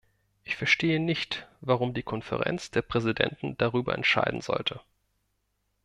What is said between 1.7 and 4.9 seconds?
die Konferenz der Präsidenten darüber entscheiden sollte.